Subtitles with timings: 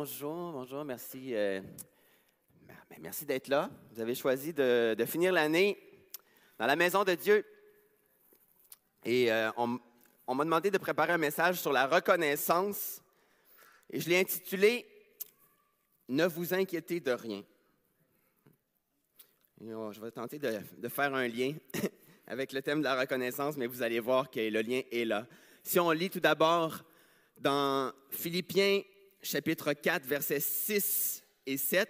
[0.00, 1.34] bonjour, bonjour, merci.
[1.34, 1.60] euh,
[3.00, 3.68] merci d'être là.
[3.92, 5.76] Vous avez choisi de, finir l'année
[6.58, 7.44] dans la maison de Dieu.
[9.04, 13.02] Et euh, on, m'a demandé de préparer un message sur la reconnaissance.
[13.90, 14.86] Et je l'ai intitulé
[16.08, 17.42] Ne vous inquiétez de rien.
[19.62, 21.52] Oh, je vais tenter de, de faire un lien
[22.26, 25.26] avec le thème de la reconnaissance, mais vous allez voir que le lien est là.
[25.62, 26.84] Si on lit tout d'abord
[27.36, 28.80] dans Philippiens
[29.22, 31.88] chapitre 4, versets 6 et 7,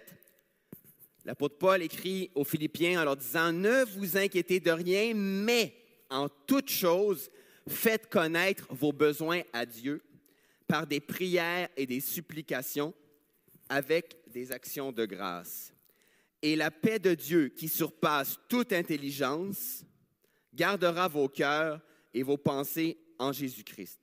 [1.25, 5.73] l'apôtre Paul écrit aux Philippiens en leur disant, Ne vous inquiétez de rien, mais
[6.09, 7.29] en toute chose,
[7.67, 10.01] faites connaître vos besoins à Dieu
[10.67, 12.93] par des prières et des supplications
[13.69, 15.73] avec des actions de grâce.
[16.41, 19.83] Et la paix de Dieu qui surpasse toute intelligence
[20.53, 21.79] gardera vos cœurs
[22.13, 23.99] et vos pensées en Jésus-Christ.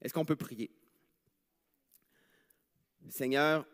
[0.00, 0.70] Est-ce qu'on peut prier?
[3.08, 3.66] Seigneur,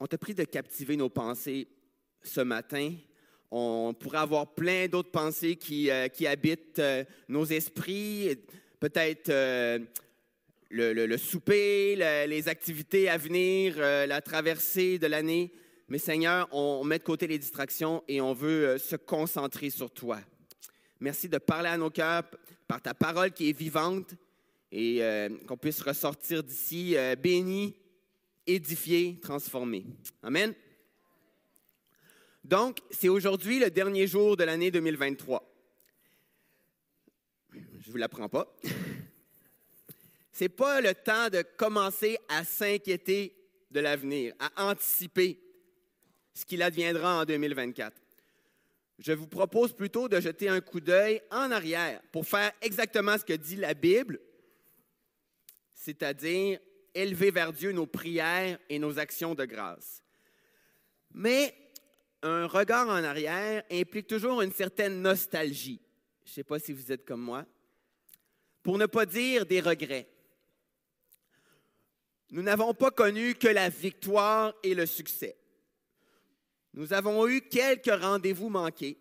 [0.00, 1.68] on te prie de captiver nos pensées
[2.22, 2.92] ce matin.
[3.50, 8.36] On pourrait avoir plein d'autres pensées qui, euh, habitent euh, nos esprits,
[8.80, 9.78] peut-être euh,
[10.70, 15.52] le, souper, le- les activités à venir, la traversée de l'année.
[15.88, 20.18] Mais Seigneur, on, met de côté les distractions et on veut se concentrer sur toi.
[20.98, 22.24] Merci de parler à nos cœurs
[22.66, 24.14] par ta parole qui est vivante
[24.72, 25.00] et
[25.46, 27.76] qu'on puisse ressortir d'ici bénis,
[28.46, 29.86] édifiés, transformés.
[30.22, 30.54] Amen.
[32.44, 35.42] Donc, c'est aujourd'hui le dernier jour de l'année 2023.
[37.52, 38.56] Je ne vous l'apprends pas.
[40.32, 43.34] C'est pas le temps de commencer à s'inquiéter
[43.70, 45.40] de l'avenir, à anticiper
[46.34, 47.96] ce qu'il adviendra en 2024.
[48.98, 53.24] Je vous propose plutôt de jeter un coup d'œil en arrière pour faire exactement ce
[53.24, 54.20] que dit la Bible,
[55.74, 56.58] c'est-à-dire
[56.96, 60.02] élever vers Dieu nos prières et nos actions de grâce.
[61.12, 61.54] Mais
[62.22, 65.80] un regard en arrière implique toujours une certaine nostalgie.
[66.24, 67.44] Je ne sais pas si vous êtes comme moi.
[68.62, 70.08] Pour ne pas dire des regrets.
[72.30, 75.36] Nous n'avons pas connu que la victoire et le succès.
[76.74, 78.98] Nous avons eu quelques rendez-vous manqués.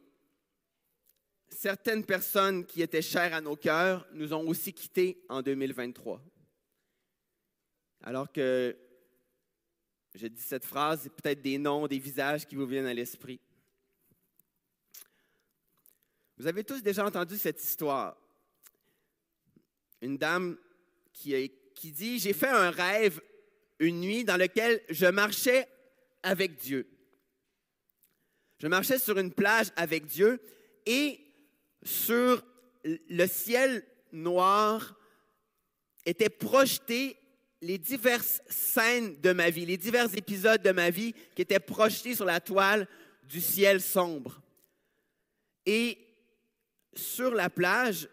[1.49, 6.21] Certaines personnes qui étaient chères à nos cœurs nous ont aussi quittés en 2023.
[8.01, 8.77] Alors que
[10.13, 13.39] je dis cette phrase, c'est peut-être des noms, des visages qui vous viennent à l'esprit.
[16.37, 18.17] Vous avez tous déjà entendu cette histoire.
[20.01, 20.57] Une dame
[21.13, 23.21] qui, qui dit, j'ai fait un rêve
[23.79, 25.67] une nuit dans lequel je marchais
[26.23, 26.87] avec Dieu.
[28.59, 30.41] Je marchais sur une plage avec Dieu
[30.85, 31.19] et
[31.83, 32.43] sur
[32.83, 34.97] le ciel noir
[36.05, 37.17] étaient projetés
[37.61, 42.15] les diverses scènes de ma vie, les divers épisodes de ma vie qui étaient projetés
[42.15, 42.87] sur la toile
[43.23, 44.41] du ciel sombre.
[45.65, 45.97] Et
[46.93, 48.07] sur la plage,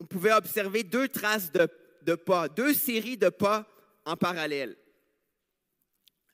[0.00, 3.66] on pouvait observer deux traces de, pas, deux séries de pas
[4.04, 4.76] en parallèle.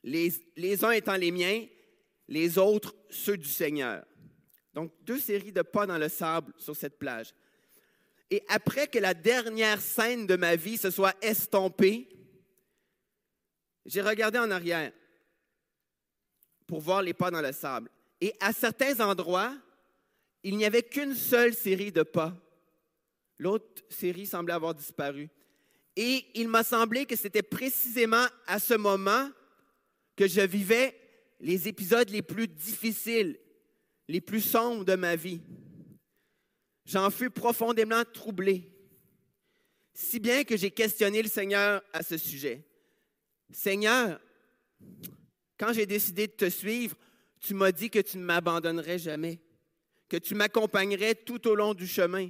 [0.03, 1.65] Les, les uns étant les miens,
[2.27, 4.05] les autres ceux du Seigneur.
[4.73, 7.33] Donc, deux séries de pas dans le sable sur cette plage.
[8.31, 12.07] Et après que la dernière scène de ma vie se soit estompée,
[13.85, 14.91] j'ai regardé en arrière
[16.67, 17.89] pour voir les pas dans le sable.
[18.21, 19.55] Et à certains endroits,
[20.43, 22.35] il n'y avait qu'une seule série de pas.
[23.39, 25.29] L'autre série semblait avoir disparu.
[25.95, 29.29] Et il m'a semblé que c'était précisément à ce moment
[30.15, 30.95] que je vivais
[31.39, 33.39] les épisodes les plus difficiles,
[34.07, 35.41] les plus sombres de ma vie.
[36.89, 38.67] J'en fus profondément troublé,
[39.93, 42.65] si bien que j'ai questionné le Seigneur à ce sujet.
[43.51, 44.19] Seigneur,
[45.59, 46.95] quand j'ai décidé de te suivre,
[47.39, 49.39] tu m'as dit que tu ne m'abandonnerais jamais,
[50.07, 52.29] que tu m'accompagnerais tout au long du chemin.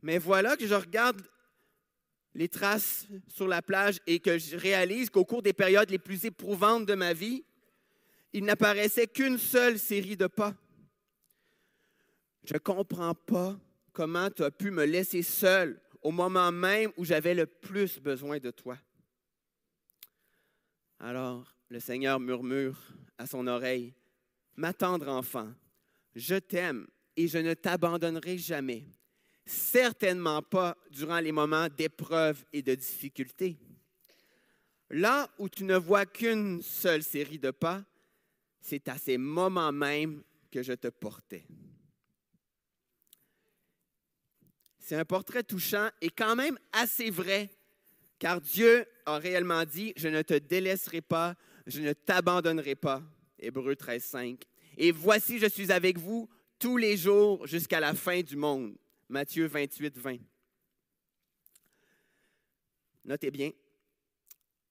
[0.00, 1.20] Mais voilà que je regarde
[2.34, 6.24] les traces sur la plage et que je réalise qu'au cours des périodes les plus
[6.24, 7.42] éprouvantes de ma vie,
[8.32, 10.54] il n'apparaissait qu'une seule série de pas.
[12.48, 13.58] Je ne comprends pas
[13.92, 18.38] comment tu as pu me laisser seul au moment même où j'avais le plus besoin
[18.38, 18.78] de toi.
[20.98, 22.78] Alors le Seigneur murmure
[23.18, 23.92] à son oreille,
[24.56, 25.52] Ma tendre enfant,
[26.16, 26.86] je t'aime
[27.18, 28.86] et je ne t'abandonnerai jamais,
[29.44, 33.58] certainement pas durant les moments d'épreuve et de difficulté.
[34.88, 37.84] Là où tu ne vois qu'une seule série de pas,
[38.62, 41.44] c'est à ces moments même que je te portais.
[44.88, 47.50] C'est un portrait touchant et quand même assez vrai
[48.18, 51.36] Car Dieu a réellement dit, je ne te délaisserai pas,
[51.66, 53.02] je ne t'abandonnerai pas.
[53.38, 54.42] Hébreu 13, 5.
[54.78, 56.26] Et voici, je suis avec vous
[56.58, 58.78] tous les jours jusqu'à la fin du monde.
[59.10, 60.16] Matthieu 28, 20.
[63.04, 63.50] Notez bien,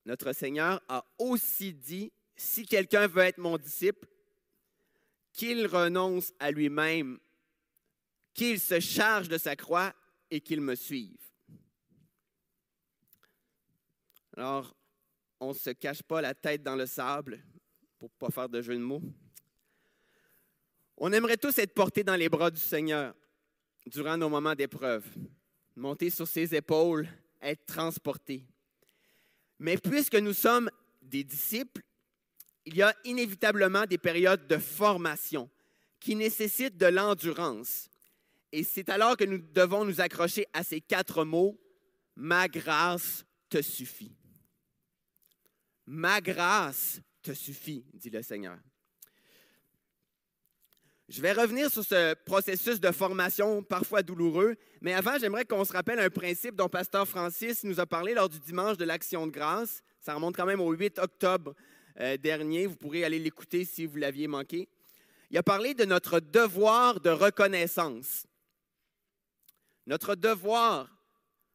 [0.04, 4.08] notre Seigneur a aussi dit, si quelqu'un veut être mon disciple,
[5.32, 7.20] qu'il renonce à lui-même,
[8.34, 9.94] qu'il se charge de sa croix
[10.30, 11.18] et qu'il me suive.
[14.36, 14.76] Alors,
[15.40, 17.44] on ne se cache pas la tête dans le sable,
[17.98, 19.02] pour ne pas faire de jeu de mots.
[20.98, 23.16] On aimerait tous être portés dans les bras du Seigneur
[23.86, 25.06] durant nos moments d'épreuve,
[25.76, 27.08] monter sur ses épaules,
[27.42, 28.44] être transportés.
[29.60, 30.70] Mais puisque nous sommes
[31.02, 31.82] des disciples,
[32.66, 35.50] il y a inévitablement des périodes de formation
[36.00, 37.90] qui nécessitent de l'endurance.
[38.52, 41.60] Et c'est alors que nous devons nous accrocher à ces quatre mots,
[42.20, 44.18] Ma grâce te suffit.
[45.86, 48.58] Ma grâce te suffit, dit le Seigneur.
[51.10, 55.72] Je vais revenir sur ce processus de formation parfois douloureux, mais avant, j'aimerais qu'on se
[55.72, 59.32] rappelle un principe dont Pasteur Francis nous a parlé lors du dimanche de l'Action de
[59.32, 59.84] grâce.
[60.02, 61.54] Ça remonte quand même au 8 octobre
[62.02, 62.66] euh, dernier.
[62.66, 64.68] Vous pourrez aller l'écouter si vous l'aviez manqué.
[65.32, 68.27] Il a parlé de notre devoir de reconnaissance.
[69.88, 70.94] Notre devoir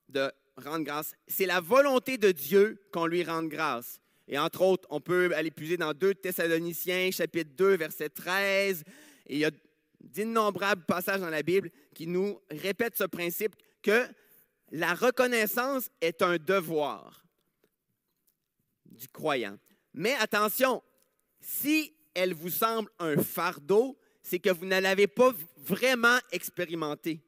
[0.08, 4.00] de rendre grâce, c'est la volonté de Dieu qu'on lui rende grâce.
[4.26, 8.84] Et entre autres, on peut aller puiser dans 2 Thessaloniciens, chapitre 2, verset 13.
[9.26, 9.50] Et il y a
[10.00, 14.06] d'innombrables passages dans la Bible qui nous répètent ce principe que
[14.70, 17.26] la reconnaissance est un devoir
[18.86, 19.58] du croyant.
[19.92, 20.82] Mais attention,
[21.38, 27.20] si elle vous semble un fardeau, c'est que vous ne l'avez pas vraiment expérimenté.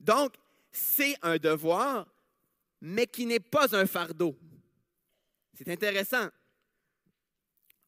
[0.00, 0.34] Donc,
[0.70, 2.06] c'est un devoir,
[2.80, 4.36] mais qui n'est pas un fardeau.
[5.54, 6.28] C'est intéressant.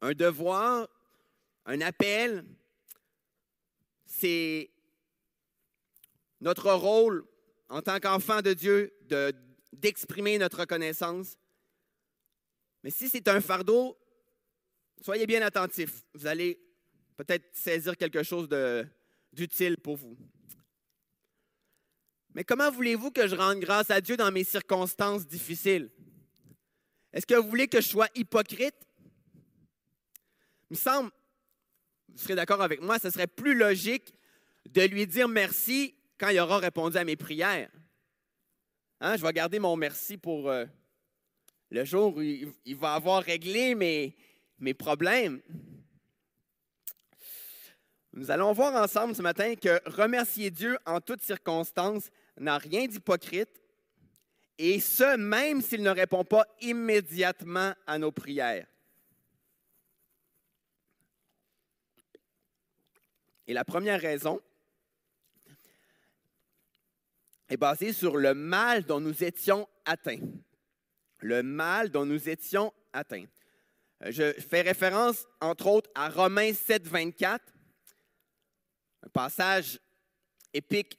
[0.00, 0.88] Un devoir,
[1.66, 2.44] un appel,
[4.06, 4.70] c'est
[6.40, 7.26] notre rôle
[7.69, 8.94] en tant qu'enfant de Dieu
[9.72, 11.37] d'exprimer notre reconnaissance.
[12.82, 13.99] Mais si c'est un fardeau,
[15.02, 16.05] soyez bien attentifs.
[16.14, 16.58] Vous allez
[17.16, 18.49] peut-être saisir quelque chose
[19.32, 20.16] d'utile pour vous.
[22.34, 25.90] Mais comment voulez-vous que je rende grâce à Dieu dans mes circonstances difficiles?
[27.12, 28.75] Est-ce que vous voulez que je sois hypocrite?
[30.70, 31.10] Il me semble,
[32.08, 34.14] vous serez d'accord avec moi, ce serait plus logique
[34.66, 37.70] de lui dire merci quand il aura répondu à mes prières.
[39.00, 40.66] Hein, je vais garder mon merci pour euh,
[41.70, 44.16] le jour où il, va avoir réglé mes,
[44.58, 45.40] mes problèmes.
[48.19, 53.62] Nous allons voir ensemble ce matin que remercier Dieu en toutes circonstances n'a rien d'hypocrite,
[54.59, 58.67] et ce, même s'il ne répond pas immédiatement à nos prières.
[63.47, 64.41] Et la première raison
[67.49, 70.26] est basée sur le mal dont nous étions atteints.
[71.20, 73.26] Le mal dont nous étions atteints.
[74.03, 77.44] Euh, je fais référence, entre autres, à Romains 7, 24,
[79.08, 79.78] passage
[80.52, 80.96] épique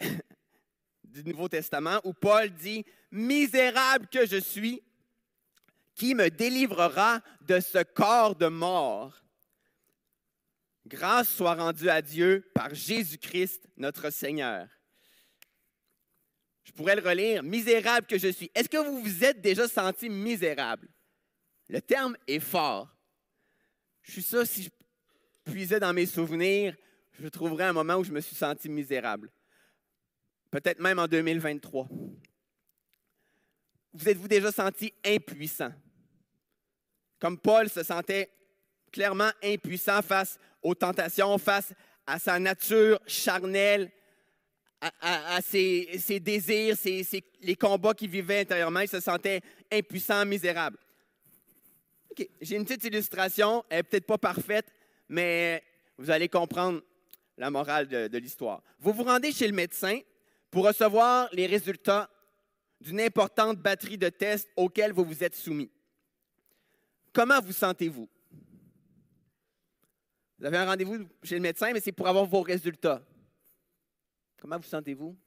[1.03, 4.83] du Nouveau Testament où Paul dit, Misérable que je suis,
[5.95, 9.13] qui me délivrera de ce corps de mort?
[10.85, 14.67] Grâce soit rendue à Dieu par Jésus-Christ notre Seigneur.
[16.63, 18.51] Je pourrais le relire, misérable que je suis.
[18.53, 20.87] Est-ce que vous vous êtes déjà senti misérable?
[21.67, 22.95] Le terme est fort.
[24.03, 26.75] Je suis sûr, si je puisais dans mes souvenirs,
[27.19, 29.29] je trouverais un moment où je me suis senti misérable
[30.51, 31.87] peut-être même en 2023.
[33.93, 35.71] Vous êtes-vous déjà senti impuissant?
[37.19, 38.29] Comme Paul se sentait
[38.91, 41.73] clairement impuissant face aux tentations, face
[42.05, 43.91] à sa nature charnelle,
[45.01, 46.77] à, ses, désirs,
[47.41, 50.77] les combats qu'il vivait intérieurement, il se sentait impuissant, misérable.
[52.39, 54.67] J'ai une petite illustration, elle n'est peut-être pas parfaite,
[55.09, 55.61] mais
[55.97, 56.81] vous allez comprendre
[57.39, 58.61] la morale de l'histoire.
[58.79, 60.01] Vous vous rendez chez le médecin
[60.51, 62.09] pour recevoir les résultats
[62.81, 65.71] d'une importante batterie de tests auxquels vous vous êtes soumis.
[67.13, 68.09] Comment vous sentez-vous?
[70.37, 73.01] Vous avez un rendez-vous chez le médecin, mais c'est pour avoir vos résultats.
[74.37, 75.17] Comment vous sentez-vous?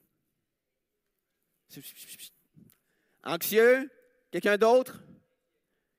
[3.24, 3.90] Anxieux?
[4.30, 5.02] Quelqu'un d'autre?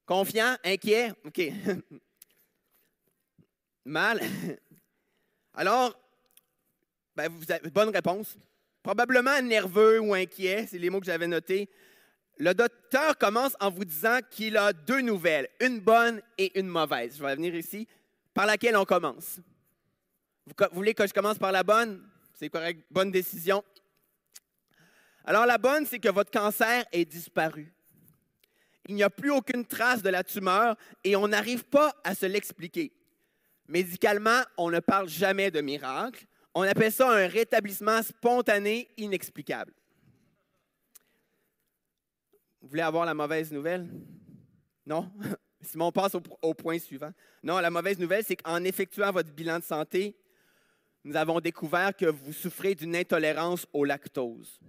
[0.05, 0.57] Confiant?
[0.63, 1.11] Inquiet?
[1.25, 1.41] OK.
[3.85, 4.21] Mal?
[5.53, 6.02] Alors,
[7.15, 8.37] ben, vous avez bonne réponse.
[8.81, 11.69] Probablement nerveux ou inquiet, c'est les mots que j'avais notés.
[12.37, 17.17] Le docteur commence en vous disant qu'il a deux nouvelles, une bonne et une mauvaise.
[17.17, 17.87] Je vais venir ici.
[18.33, 19.39] Par laquelle on commence?
[20.45, 22.03] Vous voulez que je commence par la bonne?
[22.33, 22.83] C'est correct.
[22.89, 23.63] Bonne décision.
[25.23, 27.71] Alors la bonne, c'est que votre cancer est disparu.
[28.87, 32.25] Il n'y a plus aucune trace de la tumeur et on n'arrive pas à se
[32.25, 32.91] l'expliquer.
[33.67, 36.25] Médicalement, on ne parle jamais de miracle.
[36.55, 39.73] On appelle ça un rétablissement spontané inexplicable.
[42.61, 43.89] Vous voulez avoir la mauvaise nouvelle?
[44.85, 45.11] Non?
[45.61, 47.11] Simon passe au, point suivant.
[47.41, 50.15] Non, la mauvaise nouvelle, c'est qu'en effectuant votre bilan de santé,
[51.03, 54.59] nous avons découvert que vous souffrez d'une intolérance au lactose.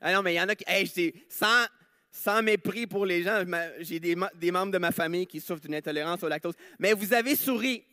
[0.00, 1.14] Ah non, mais il y en a qui.
[1.28, 1.66] sans,
[2.10, 3.42] sans mépris pour les gens,
[3.80, 6.54] j'ai des, des, membres de ma famille qui souffrent d'une intolérance au lactose.
[6.78, 7.84] Mais vous avez souri.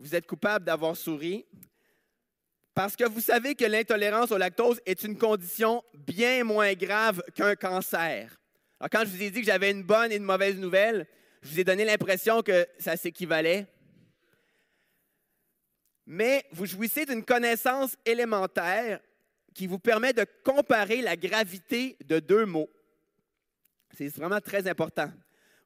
[0.00, 1.44] Vous êtes coupable d'avoir souri.
[2.74, 7.54] Parce que vous savez que l'intolérance au lactose est une condition bien moins grave qu'un
[7.54, 8.40] cancer.
[8.80, 11.06] Alors, quand je vous ai dit que j'avais une bonne et une mauvaise nouvelle,
[11.42, 13.66] je vous ai donné l'impression que ça s'équivalait.
[16.06, 19.00] Mais vous jouissez d'une connaissance élémentaire
[19.54, 22.70] qui vous permet de comparer la gravité de deux mots.
[23.96, 25.12] C'est vraiment très important.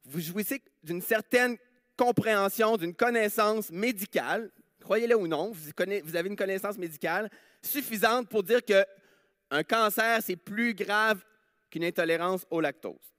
[0.03, 1.57] Vous jouissez d'une certaine
[1.95, 7.29] compréhension, d'une connaissance médicale, croyez-le ou non, vous, avez une connaissance médicale
[7.61, 11.23] suffisante pour dire qu'un cancer, c'est plus grave
[11.69, 13.15] qu'une intolérance au lactose.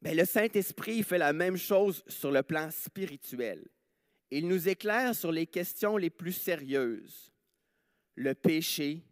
[0.00, 3.66] Bien, le Saint-Esprit fait la même chose sur le plan spirituel.
[4.30, 7.32] Il nous éclaire sur les questions les plus sérieuses.
[8.14, 9.02] Le péché,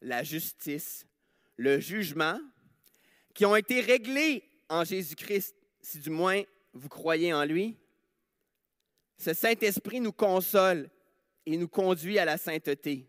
[0.00, 1.06] la justice,
[1.56, 2.38] le jugement,
[3.34, 7.76] qui ont été réglés en Jésus-Christ, si du moins vous croyez en lui.
[9.18, 10.88] Ce Saint-Esprit nous console
[11.46, 13.06] et nous conduit à la sainteté.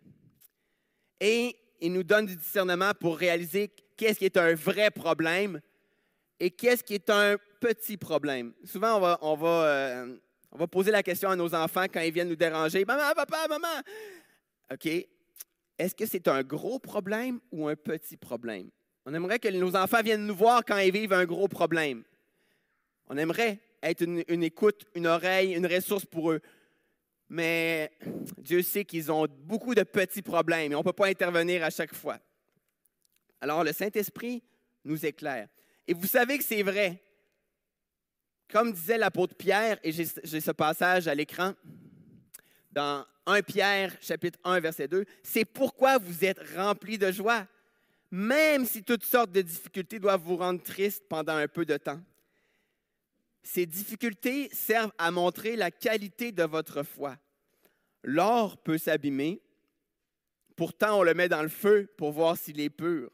[1.19, 5.61] Et il nous donne du discernement pour réaliser qu'est-ce qui est un vrai problème
[6.39, 8.53] et qu'est-ce qui est un petit problème.
[8.65, 10.17] Souvent, on va, on va, euh,
[10.51, 12.83] on va poser la question à nos enfants quand ils viennent nous déranger.
[12.83, 13.81] Maman, papa, maman.
[14.71, 14.85] OK.
[15.77, 18.69] Est-ce que c'est un gros problème ou un petit problème?
[19.05, 22.03] On aimerait que nos enfants viennent nous voir quand ils vivent un gros problème.
[23.07, 26.41] On aimerait être une, écoute, une oreille, une ressource pour eux.
[27.29, 27.91] Mais
[28.37, 31.69] Dieu sait qu'ils ont beaucoup de petits problèmes et on ne peut pas intervenir à
[31.69, 32.19] chaque fois.
[33.41, 34.43] Alors le Saint-Esprit
[34.83, 35.47] nous éclaire.
[35.87, 37.01] Et vous savez que c'est vrai.
[38.47, 41.53] Comme disait l'apôtre Pierre, et j'ai ce passage à l'écran,
[42.71, 47.47] dans 1 Pierre, chapitre 1, verset 2, c'est pourquoi vous êtes remplis de joie,
[48.11, 51.99] même si toutes sortes de difficultés doivent vous rendre triste pendant un peu de temps.
[53.45, 57.15] Ces difficultés servent à montrer la qualité de votre foi.
[58.01, 59.39] L'or peut s'abîmer,
[60.55, 63.11] pourtant on le met dans le feu pour voir s'il est pur.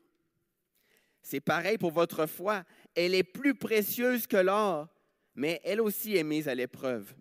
[1.22, 2.64] C'est pareil pour votre foi.
[2.96, 4.88] Elle est plus précieuse que l'or,
[5.36, 7.14] mais elle aussi est mise à l'épreuve.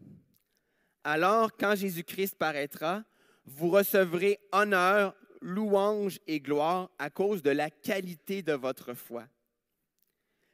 [1.03, 3.03] Alors, quand Jésus-Christ paraîtra,
[3.45, 9.27] vous recevrez honneur, louange et gloire à cause de la qualité de votre foi.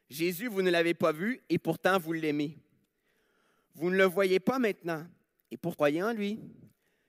[0.08, 2.58] Jésus, vous ne l'avez pas vu et pourtant vous l'aimez.
[3.74, 5.06] Vous ne le voyez pas maintenant
[5.50, 6.40] et pour croyez en lui.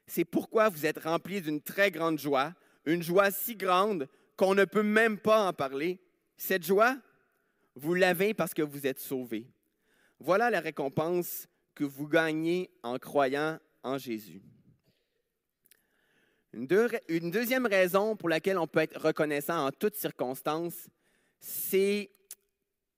[0.08, 2.54] C'est pourquoi vous êtes remplis d'une très grande joie,
[2.86, 6.00] une joie si grande qu'on ne peut même pas en parler.
[6.38, 6.98] Cette joie,
[7.76, 9.48] vous l'avez parce que vous êtes sauvés.
[10.20, 14.42] Voilà la récompense que vous gagnez en croyant en Jésus.
[16.54, 16.68] Une,
[17.08, 20.88] une deuxième raison pour laquelle on peut être reconnaissant en toutes circonstances,
[21.40, 22.10] c'est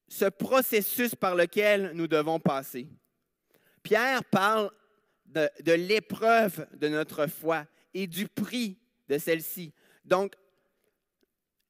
[0.10, 2.88] ce processus par lequel nous devons passer.
[3.84, 4.72] Pierre parle
[5.26, 9.72] de, l'épreuve de notre foi et du prix de celle-ci.
[10.04, 10.34] Donc,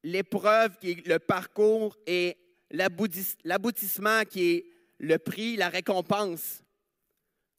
[0.04, 2.38] l'épreuve qui est le parcours et
[2.72, 4.66] l'aboutissement qui est
[5.00, 6.64] le prix, la récompense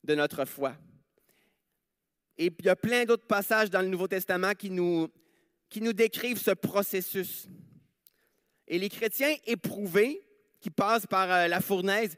[0.02, 0.74] de notre foi.
[2.38, 5.08] Et il y a plein d'autres passages dans le Nouveau Testament qui nous,
[5.68, 7.46] qui nous décrivent ce processus.
[8.66, 10.22] Et les chrétiens éprouvés
[10.60, 12.16] qui passent par euh, la fournaise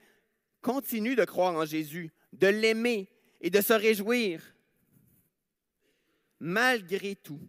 [0.60, 3.08] continuent de croire en Jésus, de l'aimer
[3.40, 4.40] et de se réjouir
[6.42, 7.40] malgré tout.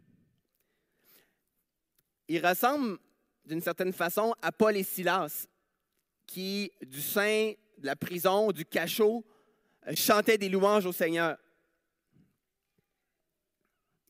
[2.28, 3.00] Il ressemble
[3.44, 5.48] d'une certaine façon à Paul et Silas,
[6.28, 9.26] qui, du sein de la prison, du cachot,
[9.88, 11.38] euh, chantaient des louanges au Seigneur.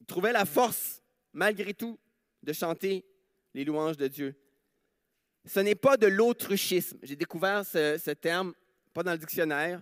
[0.01, 1.97] Ils trouvaient la force, malgré tout,
[2.43, 3.05] de chanter
[3.53, 4.35] les louanges de Dieu.
[5.45, 6.97] Ce n'est pas de l'autruchisme.
[7.03, 8.53] J'ai découvert ce, terme,
[8.93, 9.81] pas dans le dictionnaire,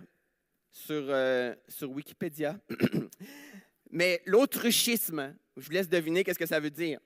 [0.70, 2.58] sur, euh, sur Wikipédia.
[3.90, 6.98] Mais l'autruchisme, Je vous laisse deviner qu'est-ce que ça veut dire.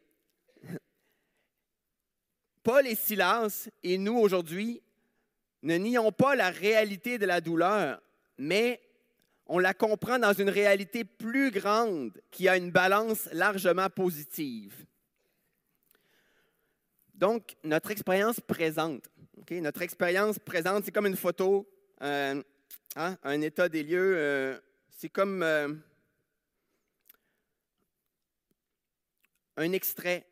[2.63, 4.83] Paul et Silas et nous aujourd'hui
[5.63, 8.01] ne nions pas la réalité de la douleur,
[8.39, 8.81] mais
[9.47, 14.87] on la comprend dans une réalité plus grande qui a une balance largement positive.
[17.17, 19.09] Donc, notre expérience présente,
[19.51, 21.67] notre expérience présente, c'est comme une photo,
[22.03, 22.43] euh,
[22.95, 24.59] hein, un état des lieux, euh,
[24.91, 25.73] c'est comme euh,
[29.57, 30.27] un extrait.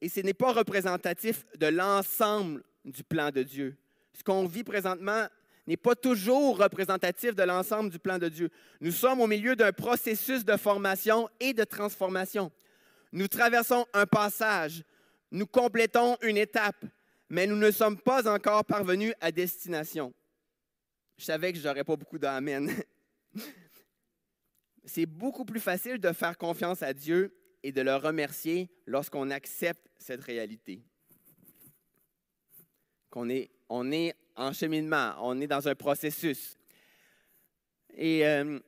[0.00, 3.76] Et ce n'est pas représentatif de l'ensemble du plan de Dieu.
[4.12, 5.28] Ce qu'on vit présentement
[5.68, 8.50] n'est pas toujours représentatif de l'ensemble du plan de Dieu.
[8.80, 12.50] Nous sommes au milieu d'un processus de formation et de transformation.
[13.12, 14.82] Nous traversons un passage,
[15.34, 16.84] nous complétons une étape,
[17.28, 20.14] mais nous ne sommes pas encore parvenus à destination.
[21.18, 22.70] Je savais que je n'aurais pas beaucoup d'amen.
[24.84, 29.84] C'est beaucoup plus facile de faire confiance à Dieu et de le remercier lorsqu'on accepte
[29.98, 30.84] cette réalité.
[33.10, 36.56] On est en cheminement, on est dans un processus.
[37.96, 38.60] Et euh,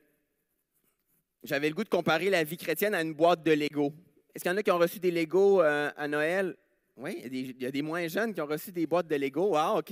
[1.43, 3.93] j'avais le goût de comparer la vie chrétienne à une boîte de Lego.
[4.37, 6.55] Est-ce qu'il y en a qui ont reçu des Lego euh, à Noël?
[6.95, 9.55] Oui, il y, a des, moins jeunes qui ont reçu des boîtes de Lego.
[9.55, 9.91] Ah, OK.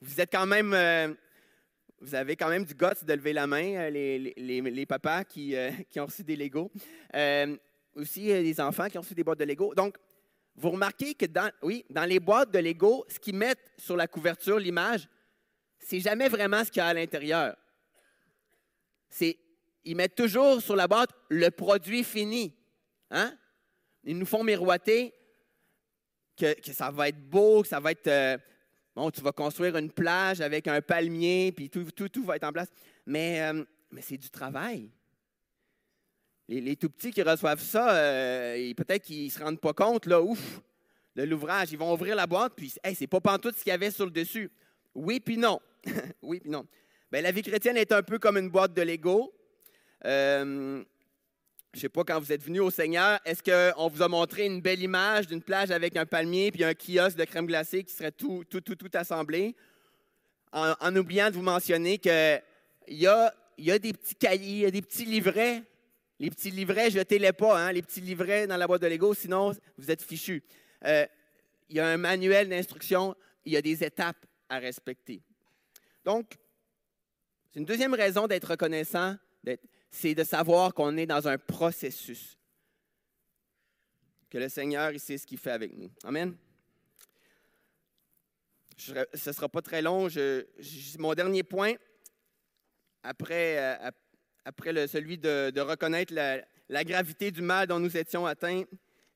[0.00, 0.74] Vous, êtes quand même.
[0.74, 1.14] Euh,
[2.00, 5.54] vous avez quand même du guts de lever la main, les, les, les papas qui,
[5.92, 6.72] qui, ont reçu des Lego.
[7.94, 9.72] aussi, des enfants qui ont reçu des boîtes de Lego.
[9.76, 9.96] Donc,
[10.56, 14.08] vous remarquez que dans, oui, dans les boîtes de Lego, ce qu'ils mettent sur la
[14.08, 15.08] couverture, l'image,
[15.78, 17.54] c'est jamais vraiment ce qu'il y a à l'intérieur.
[19.08, 19.38] C'est,
[19.84, 22.56] ils mettent toujours sur la boîte le produit fini.
[23.12, 23.32] Hein?
[24.04, 25.14] Ils nous font miroiter
[26.36, 28.06] que, ça va être beau, que ça va être.
[28.06, 28.38] Euh,
[28.94, 32.44] bon, tu vas construire une plage avec un palmier, puis tout, tout, tout va être
[32.44, 32.68] en place.
[33.06, 34.90] Mais, euh, mais c'est du travail.
[36.48, 40.20] Les, tout petits qui reçoivent ça, euh, peut-être qu'ils ne se rendent pas compte, là,
[40.20, 40.60] ouf,
[41.16, 41.72] de l'ouvrage.
[41.72, 44.10] Ils vont ouvrir la boîte, puis c'est pas pantoute ce qu'il y avait sur le
[44.10, 44.50] dessus.
[44.94, 45.60] Oui, puis non.
[46.22, 46.66] oui, puis non.
[47.10, 49.32] Bien, la vie chrétienne est un peu comme une boîte de Lego.
[51.74, 54.46] Je ne sais pas, quand vous êtes venu au Seigneur, est-ce qu'on vous a montré
[54.46, 57.92] une belle image d'une plage avec un palmier puis un kiosque de crème glacée qui
[57.92, 59.56] serait tout, tout, tout, tout assemblé?
[60.52, 62.40] En, oubliant de vous mentionner qu'il
[62.88, 65.64] y a, des petits cahiers, il y a des petits livrets
[66.20, 69.52] les petits livrets, jetez-les pas, hein, les petits livrets dans la boîte de Lego, sinon
[69.76, 70.44] vous êtes fichus.
[70.84, 71.06] Euh,
[71.68, 75.20] il y a un manuel d'instruction, il y a des étapes à respecter.
[76.04, 76.36] Donc,
[77.52, 79.16] c'est une deuxième raison d'être reconnaissant,
[79.90, 82.38] c'est de savoir qu'on est dans un processus.
[84.28, 85.90] Que le Seigneur, il sait ce qu'il fait avec nous.
[86.02, 86.36] Amen.
[88.76, 88.92] ce
[89.28, 90.08] ne sera pas très long.
[90.98, 91.74] mon dernier point,
[93.02, 93.90] après, euh,
[94.44, 98.64] après celui de, reconnaître la, gravité du mal dont nous étions atteints,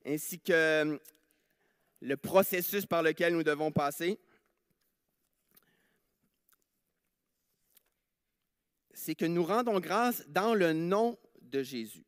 [0.05, 0.97] ainsi que euh,
[2.01, 4.19] le processus par lequel nous devons passer.
[9.01, 12.03] C'est que nous rendons grâce dans le nom de Jésus.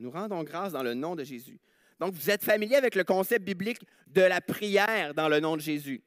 [0.00, 1.60] Nous rendons grâce dans le nom de Jésus.
[2.00, 5.60] Donc, vous êtes familier avec le concept biblique de la prière dans le nom de
[5.60, 6.02] Jésus.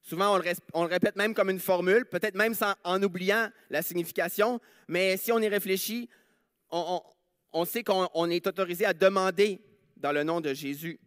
[0.00, 0.34] Souvent,
[0.72, 2.54] on le, répète même comme une formule, peut-être même
[2.84, 6.08] en oubliant la signification, mais si on y réfléchit,
[6.70, 7.02] on,
[7.66, 9.60] sait qu'on est autorisé à demander
[9.98, 10.98] dans le nom de Jésus.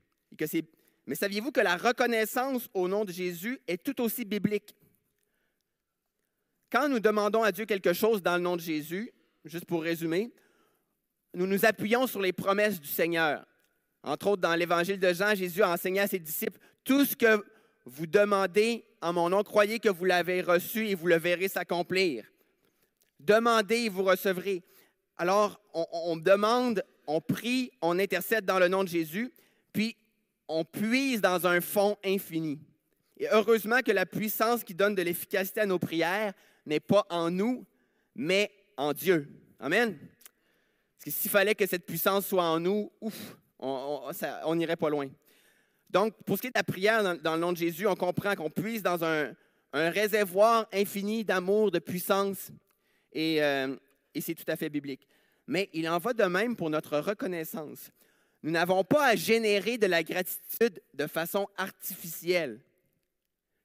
[1.08, 4.76] mais saviez-vous que la reconnaissance au nom de Jésus est tout aussi biblique?
[6.72, 9.12] Quand nous demandons à Dieu quelque chose dans le nom de Jésus,
[9.46, 10.32] juste pour résumer,
[11.34, 13.46] nous nous appuyons sur les promesses du Seigneur.
[14.04, 17.44] Entre autres, dans l'Évangile de Jean, Jésus a enseigné à ses disciples, tout ce que
[17.86, 22.26] vous demandez en mon nom, croyez que vous l'avez reçu et vous le verrez s'accomplir.
[23.20, 24.64] Demandez et vous recevrez.
[25.18, 29.34] Alors, on, demande, on prie, on intercède dans le nom de Jésus,
[29.74, 29.96] puis
[30.48, 32.60] on puise dans un fond infini.
[33.18, 36.34] Et heureusement que la puissance qui donne de l'efficacité à nos prières
[36.70, 37.66] n'est pas en nous,
[38.16, 39.28] mais en Dieu.
[39.60, 39.98] Amen.
[39.98, 45.10] Parce que s'il fallait que cette puissance soit en nous, ouf, on n'irait pas loin.
[45.90, 48.36] Donc, pour ce qui est de la prière dans, le nom de Jésus, on comprend
[48.36, 49.34] qu'on puise dans un,
[49.74, 52.52] réservoir infini d'amour, de puissance,
[53.16, 53.76] euh,
[54.14, 55.08] et, c'est tout à fait biblique.
[55.48, 57.92] Mais il en va de même pour notre reconnaissance.
[58.44, 62.60] Nous n'avons pas à générer de la gratitude de façon artificielle,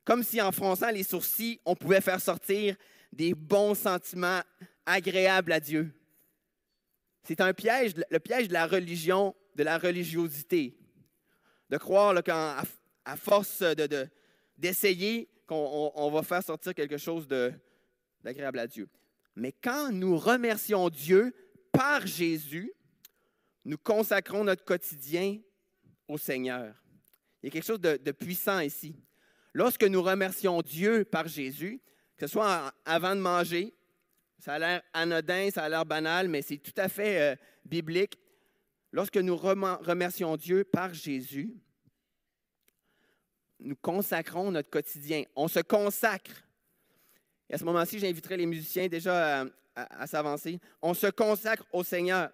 [0.05, 2.77] comme si en fronçant les sourcils, on pouvait faire sortir
[3.15, 4.43] des bons sentiments
[4.87, 5.93] agréables à Dieu.
[7.23, 10.77] C'est un piège, le piège de la religion, de la religiosité
[11.71, 12.63] de croire qu'à
[13.05, 13.63] à force
[14.57, 17.27] d'essayer, de, qu'on on, va faire sortir quelque chose
[18.23, 18.89] d'agréable à Dieu.
[19.37, 21.35] Mais quand nous remercions Dieu
[21.73, 22.73] par Jésus,
[23.65, 25.39] nous consacrons notre quotidien
[26.09, 26.75] au Seigneur.
[27.43, 28.95] Il y a quelque chose de, puissant ici.
[29.53, 31.83] Lorsque nous remercions Dieu par Jésus,
[32.17, 33.75] que ce soit avant de manger,
[34.39, 38.19] ça a l'air anodin, ça a l'air banal, mais c'est tout à fait euh, biblique.
[38.93, 41.57] Lorsque nous remercions Dieu par Jésus,
[43.59, 45.25] nous consacrons notre quotidien.
[45.35, 46.45] On se consacre.
[47.49, 50.61] Et à ce moment-ci, j'inviterai les musiciens déjà à, à s'avancer.
[50.83, 52.31] On se consacre au Seigneur.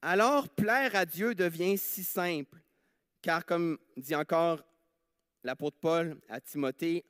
[0.00, 2.58] Alors, plaire à Dieu devient si simple,
[3.20, 4.62] car comme dit encore
[5.44, 7.04] l'apôtre Paul à Timothée,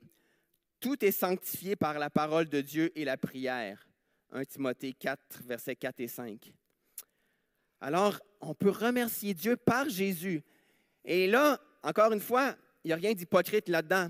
[0.83, 3.87] tout est sanctifié par la parole de Dieu et la prière.
[4.33, 6.53] 1 Timothée 4, versets 4 et 5.
[7.79, 10.43] Alors, on peut remercier Dieu par Jésus.
[11.05, 14.09] Et là, encore une fois, il n'y a rien d'hypocrite là-dedans.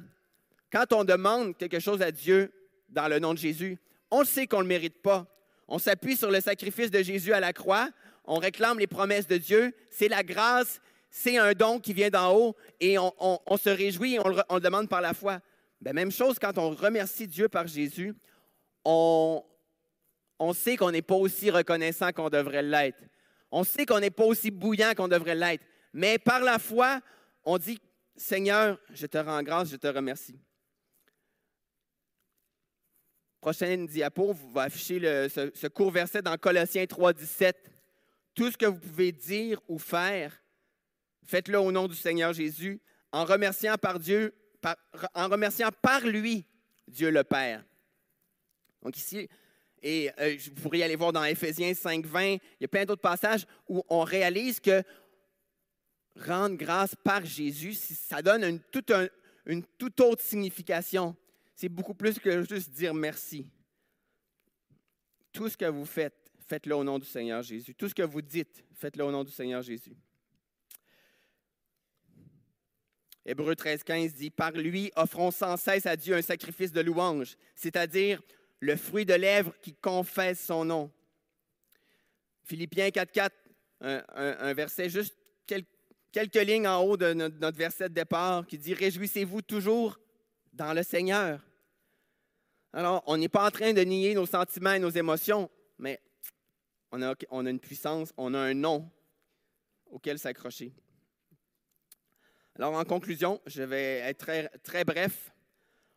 [0.72, 2.52] Quand on demande quelque chose à Dieu
[2.90, 3.78] dans le nom de Jésus,
[4.10, 5.28] on sait qu'on ne le mérite pas.
[5.68, 7.92] On s'appuie sur le sacrifice de Jésus à la croix,
[8.26, 10.82] on réclame les promesses de Dieu, c'est la grâce,
[11.12, 14.90] c'est un don qui vient d'en haut et on, se réjouit et on le, demande
[14.90, 15.40] par la foi.
[15.84, 18.16] Ben, même chose quand on remercie Dieu par Jésus,
[18.86, 19.44] on,
[20.40, 23.04] on sait qu'on n'est pas aussi reconnaissant qu'on devrait l'être.
[23.52, 25.66] On sait qu'on n'est pas aussi bouillant qu'on devrait l'être.
[25.92, 27.02] Mais par la foi,
[27.44, 27.82] on dit,
[28.16, 30.40] Seigneur, je te rends grâce, je te remercie.
[33.42, 37.70] Prochaine diapo va afficher ce, ce, court verset dans Colossiens 3, 17.
[38.34, 40.42] Tout ce que vous pouvez dire ou faire,
[41.26, 42.80] faites-le au nom du Seigneur Jésus,
[43.12, 44.34] en remerciant par Dieu,
[45.14, 46.46] en remerciant par lui
[46.88, 47.64] Dieu le Père.
[48.82, 49.28] Donc ici,
[49.82, 53.02] et euh, vous pourriez aller voir dans Éphésiens 5, 20, il y a plein d'autres
[53.02, 54.82] passages où on réalise que
[56.16, 58.44] rendre grâce par Jésus, ça donne
[59.46, 61.16] une toute autre signification.
[61.56, 63.48] C'est beaucoup plus que juste dire merci.
[65.32, 67.76] Tout ce que vous faites, faites-le au nom du Seigneur Jésus.
[67.76, 69.96] Tout ce que vous dites, faites-le au nom du Seigneur Jésus.
[73.26, 77.36] Hébreu 13, 15 dit Par lui, offrons sans cesse à Dieu un sacrifice de louange,
[77.56, 78.22] c'est-à-dire
[78.60, 80.92] le fruit de lèvres qui confesse son nom.
[82.44, 83.36] Philippiens 4, 4,
[83.82, 88.74] un, verset juste quelques, lignes en haut de notre, notre verset de départ qui dit
[88.74, 90.00] Réjouissez-vous toujours
[90.54, 91.40] dans le Seigneur.
[92.72, 96.00] Alors, on n'est pas en train de nier nos sentiments et nos émotions, mais
[96.92, 98.90] on a, une puissance, on a un nom
[99.90, 100.74] auquel s'accrocher.
[102.56, 104.30] Alors, en conclusion, je vais être
[104.62, 105.32] très, bref.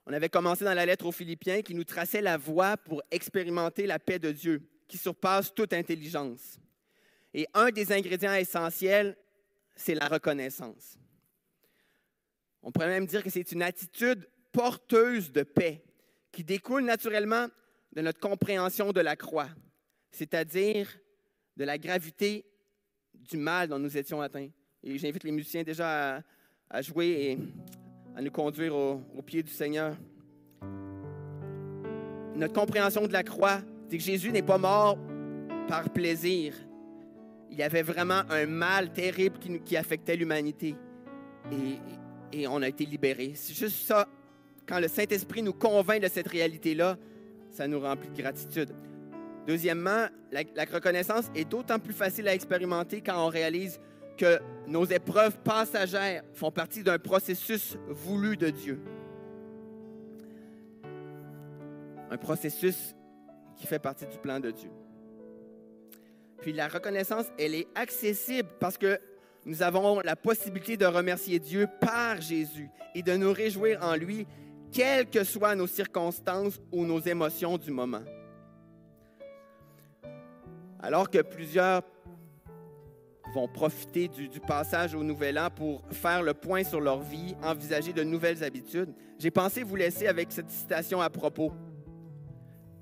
[0.06, 3.86] On avait commencé dans la lettre aux Philippiens qui nous traçait la voie pour expérimenter
[3.86, 6.58] la paix de Dieu, qui surpasse toute intelligence.
[7.34, 9.16] Et un des ingrédients essentiels,
[9.74, 10.96] c'est la reconnaissance.
[12.62, 15.84] On pourrait même dire que c'est une attitude porteuse de paix
[16.32, 17.48] qui découle naturellement
[17.92, 19.50] de notre compréhension de la croix,
[20.10, 20.88] c'est-à-dire
[21.56, 22.46] de la gravité
[23.14, 24.48] du mal dont nous étions atteints.
[24.82, 26.22] Et j'invite les musiciens déjà à,
[26.82, 27.38] jouer et
[28.16, 29.96] à nous conduire au, pied du Seigneur.
[32.34, 34.98] Notre compréhension de la croix, c'est que Jésus n'est pas mort
[35.68, 36.54] par plaisir.
[37.50, 40.74] Il y avait vraiment un mal terrible qui, affectait l'humanité.
[41.52, 43.32] Et, et on a été libérés.
[43.34, 44.08] C'est juste ça.
[44.66, 46.98] Quand le Saint-Esprit nous convainc de cette réalité-là,
[47.50, 48.74] ça nous remplit de gratitude.
[49.46, 53.80] Deuxièmement, la, reconnaissance est d'autant plus facile à expérimenter quand on réalise
[54.16, 58.80] que nos épreuves passagères font partie d'un processus voulu de Dieu.
[62.10, 62.94] Un processus
[63.56, 64.70] qui fait partie du plan de Dieu.
[66.40, 69.00] Puis la reconnaissance, elle est accessible parce que
[69.44, 74.26] nous avons la possibilité de remercier Dieu par Jésus et de nous réjouir en lui,
[74.72, 78.02] quelles que soient nos circonstances ou nos émotions du moment.
[80.80, 81.82] Alors que plusieurs
[83.36, 87.92] vont profiter du, passage au Nouvel An pour faire le point sur leur vie, envisager
[87.92, 91.52] de nouvelles habitudes, j'ai pensé vous laisser avec cette citation à propos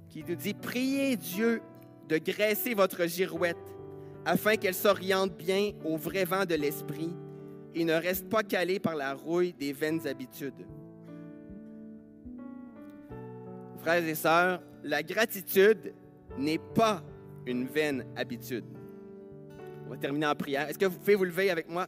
[0.08, 1.60] qui nous dit Priez Dieu
[2.08, 3.56] de graisser votre girouette
[4.24, 7.12] afin qu'elle s'oriente bien au vrai vent de l'esprit
[7.74, 10.66] et ne reste pas calée par la rouille des vaines habitudes.
[13.80, 15.94] Frères et sœurs, la gratitude
[16.38, 17.02] n'est pas
[17.44, 18.64] une vaine habitude.
[19.87, 20.68] On va terminer en prière.
[20.68, 21.87] Est-ce que vous pouvez vous lever avec moi?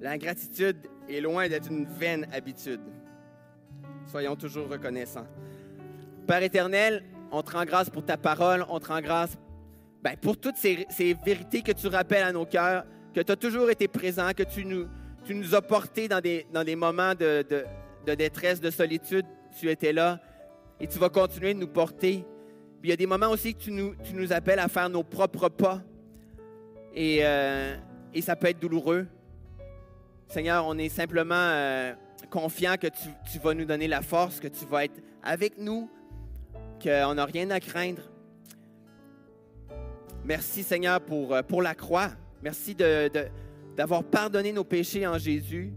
[0.00, 0.76] La gratitude
[1.08, 2.80] est loin d'être une vaine habitude.
[4.06, 5.26] Soyons toujours reconnaissants.
[6.26, 9.36] Père éternel, on te rend grâce pour ta parole, on te rend grâce
[10.02, 10.86] ben, pour toutes ces,
[11.24, 14.64] vérités que tu rappelles à nos cœurs, que tu as toujours été présent, que tu
[14.64, 19.26] nous, as portés dans des, moments de détresse, de solitude.
[19.58, 20.20] Tu étais là
[20.78, 22.24] et tu vas continuer de nous porter
[22.86, 25.82] Il y a des moments aussi que tu nous, appelles à faire nos propres pas.
[26.94, 27.74] Et, euh,
[28.14, 29.08] et ça peut être douloureux.
[30.28, 31.94] Seigneur, on est simplement euh,
[32.30, 35.90] confiant que tu, vas nous donner la force, que tu vas être avec nous,
[36.80, 38.02] qu'on n'a rien à craindre.
[40.24, 42.10] Merci Seigneur pour, euh, pour la croix.
[42.40, 45.72] Merci d'avoir pardonné nos péchés en Jésus.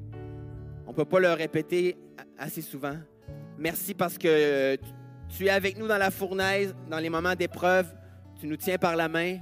[0.85, 1.97] On ne peut pas le répéter
[2.37, 2.97] assez souvent.
[3.57, 4.77] Merci parce que
[5.29, 7.87] tu es avec nous dans la fournaise, dans les moments d'épreuve.
[8.39, 9.37] Tu nous tiens par la main.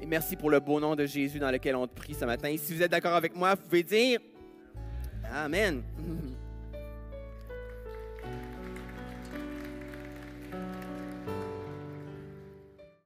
[0.00, 2.48] Et merci pour le beau nom de Jésus dans lequel on te prie ce matin.
[2.48, 4.20] Et si vous êtes d'accord avec moi, vous pouvez dire
[5.32, 5.82] Amen.